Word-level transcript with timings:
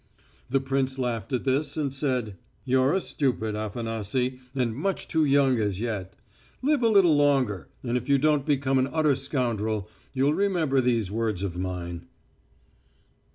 The 0.49 0.59
prince 0.59 0.97
laughed 0.97 1.31
at 1.31 1.43
this, 1.43 1.77
and 1.77 1.93
said: 1.93 2.35
"You're 2.65 2.91
a 2.93 3.01
stupid, 3.01 3.53
Afanasy, 3.53 4.39
and 4.55 4.75
much 4.75 5.07
too 5.07 5.23
young 5.25 5.59
as 5.59 5.79
yet. 5.79 6.15
Live 6.63 6.81
a 6.81 6.87
little 6.89 7.15
longer, 7.15 7.67
and 7.83 7.95
if 7.95 8.09
you 8.09 8.17
don't 8.17 8.43
become 8.43 8.79
an 8.79 8.89
utter 8.91 9.15
scoundrel, 9.15 9.87
you'll 10.11 10.33
remember 10.33 10.81
these 10.81 11.11
words 11.11 11.43
of 11.43 11.55
mine." 11.55 12.07